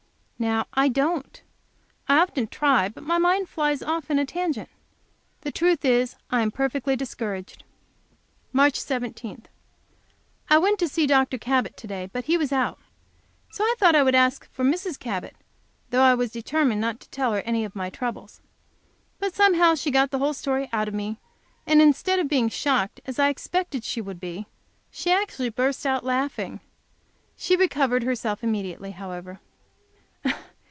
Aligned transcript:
Now 0.49 0.65
I 0.73 0.87
don't. 0.87 1.39
I 2.09 2.17
often 2.17 2.47
try, 2.47 2.89
but 2.89 3.03
my 3.03 3.19
mind 3.19 3.47
flies 3.47 3.83
off 3.83 4.09
in 4.09 4.17
a 4.17 4.25
tangent. 4.25 4.69
The 5.41 5.51
truth 5.51 5.85
is 5.85 6.15
I 6.31 6.41
am 6.41 6.49
perfectly 6.49 6.95
discouraged. 6.95 7.63
March 8.51 8.79
17. 8.79 9.43
I 10.49 10.57
went 10.57 10.79
to 10.79 10.87
see 10.87 11.05
Dr. 11.05 11.37
Cabot 11.37 11.77
to 11.77 11.85
day, 11.85 12.09
but 12.11 12.25
he 12.25 12.39
was 12.39 12.51
out, 12.51 12.79
so 13.51 13.63
I 13.63 13.75
thought 13.77 13.93
I 13.95 14.01
would 14.01 14.15
ask 14.15 14.49
for 14.51 14.65
Mrs. 14.65 14.97
Cabot, 14.97 15.35
though 15.91 16.01
I 16.01 16.15
was 16.15 16.31
determined 16.31 16.81
not 16.81 16.99
to 17.01 17.09
tell 17.11 17.33
her 17.33 17.41
any 17.43 17.63
of 17.63 17.75
my 17.75 17.91
troubles. 17.91 18.41
But 19.19 19.35
somehow 19.35 19.75
she 19.75 19.91
got 19.91 20.09
the 20.09 20.17
whole 20.17 20.33
story 20.33 20.67
out 20.73 20.87
of 20.87 20.95
me, 20.95 21.19
and 21.67 21.83
instead 21.83 22.17
of 22.17 22.27
being 22.27 22.49
shocked, 22.49 22.99
as 23.05 23.19
I 23.19 23.29
expected 23.29 23.83
she 23.83 24.01
would 24.01 24.19
be, 24.19 24.47
she 24.89 25.11
actually 25.11 25.49
burst 25.49 25.85
out 25.85 26.03
laughing! 26.03 26.61
She 27.37 27.55
recovered 27.55 28.01
herself 28.01 28.43
immediately, 28.43 28.89
however. 28.89 29.39